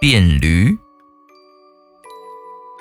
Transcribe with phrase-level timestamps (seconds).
[0.00, 0.78] 变驴。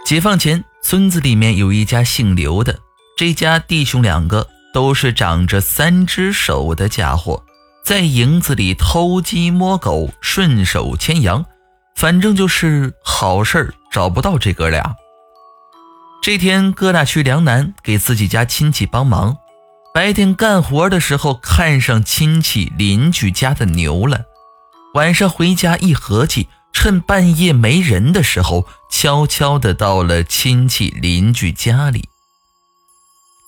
[0.06, 2.79] 解放前，村子里面有一家姓刘的，
[3.17, 7.43] 这家弟兄两个都是长着三只手的家伙，
[7.83, 11.43] 在营子里偷鸡摸狗，顺手牵羊，
[11.95, 14.95] 反正就是好事儿找不到这哥俩。
[16.21, 19.38] 这天，哥俩去梁南给自己家亲戚帮忙，
[19.93, 24.21] 白天干活的时候看上亲戚邻居家的牛了。
[24.93, 26.47] 晚上回家一合计，
[26.80, 32.08] 趁半夜没人的时候，悄悄的到了亲戚邻居家里。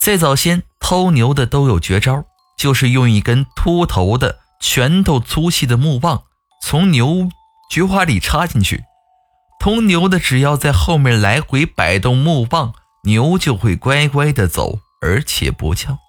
[0.02, 2.26] 在早先偷牛的都有绝招，
[2.58, 6.24] 就是用一根秃头的、拳头粗细的木棒
[6.64, 7.30] 从牛
[7.70, 8.84] 菊花里插进去，
[9.60, 12.74] 偷牛的只要在后面来回摆动木棒，
[13.04, 16.00] 牛就会乖乖的走，而且不叫。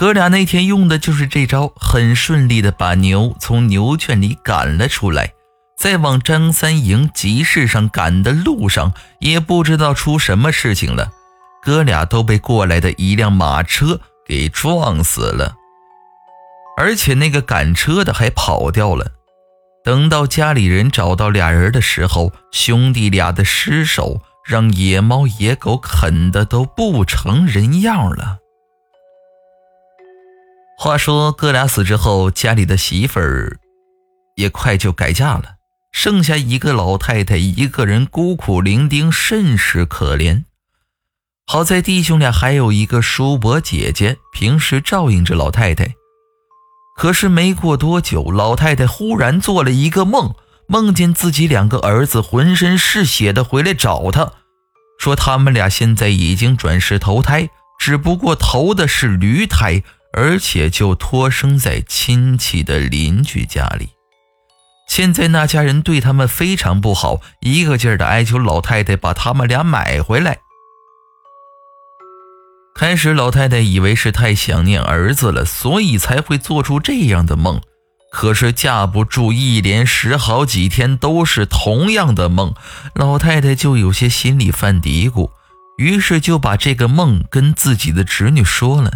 [0.00, 5.34] 哥俩那天用的就是这招，很顺利的把牛从牛圈里赶了出来。
[5.76, 11.12] 在往张三营集市上赶的路上，也不知道出什么事情了，
[11.62, 15.54] 哥俩都被过来的一辆马车给撞死了，
[16.78, 19.12] 而且那个赶车的还跑掉了。
[19.84, 28.38] 等到家里人找到俩人的时候，兄弟俩的尸首让野猫野狗啃的都不成人样了。
[30.82, 33.58] 话说哥俩死之后，家里的媳妇儿
[34.36, 35.56] 也快就改嫁了，
[35.92, 40.44] 剩下一个老太太一个人孤苦伶仃，甚是可怜。
[41.46, 45.92] 好在弟兄俩还有一个叔伯姐姐，平时照应着老太太。
[46.96, 50.34] 可是没过多久，老太太忽然做了一个梦，
[50.66, 54.32] 梦见自己两个儿子浑身是血的回来找她，
[54.98, 59.82] 说他们俩现在已经转世投胎，只不过投的是驴胎。
[60.12, 63.90] 而且就托生在亲戚的邻居家里，
[64.88, 70.38] 现在那家人对他们非常不好，一个劲儿的哀求老太太把他们俩买回来。
[72.74, 77.60] 开始老太太以为是太想念儿子了，所以才会做出这样的梦。
[78.10, 82.54] 可是架不住一连十好几天都是同样的梦，
[82.94, 85.30] 老太太就有些心里犯嘀咕，
[85.78, 88.90] 于是就把这个梦跟自己的侄女说了。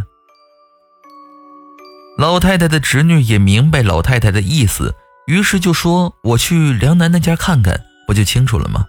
[2.25, 4.95] 老太太的侄女也明白老太太的意思，
[5.27, 8.87] 于是就说：“我去梁楠那家看看，不就清楚了吗？”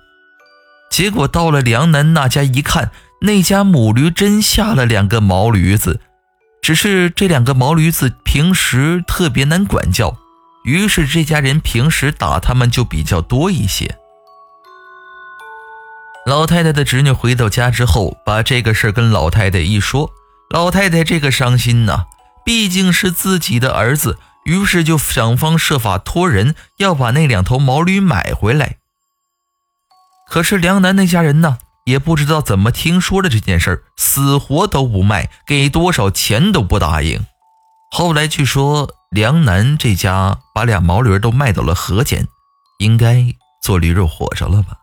[0.90, 6.00] 结果到了梁楠那家一看，那家母驴真下了两个毛驴子，
[6.62, 10.16] 只是这两个毛驴子平时特别难管教，
[10.63, 13.97] 于是这家人平时打他们就比较多一些。
[16.25, 20.09] 老太太的侄女回到家之后，把这个事跟老太太一说，
[20.50, 22.06] 老太太这个伤心呐。
[22.45, 28.78] 毕竟是自己的儿子，于是就想方设法托人要把那两头毛驴买回来。
[30.29, 37.25] 可是梁楠那家人呢，也不知道怎么听说了这件事死活都不卖，给多少钱都不答应。
[37.91, 42.28] 后来据说梁楠这家把俩毛驴都卖到了河间，
[42.79, 43.25] 应该
[43.63, 44.78] 做驴肉火烧了吧。